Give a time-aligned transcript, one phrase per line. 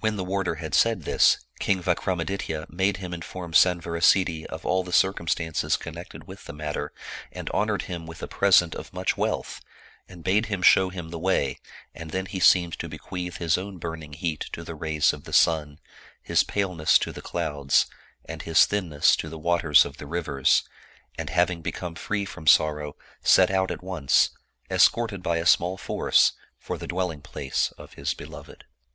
[0.00, 1.46] When the warder had said this.
[1.58, 6.92] King Vikramaditya made him in form Sanvarasiddhi of all the circumstances connected with the matter,
[7.32, 9.62] and honored him with a present of much wealth,
[10.06, 11.58] and bade him show him the way,
[11.94, 15.24] and then he seemed to be queath his own burning heat to the rays of
[15.24, 15.78] the sun,
[16.20, 17.86] his pale ness to the clouds,
[18.26, 20.64] and his thinness to the waters of the riv ers,
[21.16, 24.32] and having become free from sorrow, set out at once,
[24.70, 28.64] escorted by a small force, for the dwelling place of his be loved.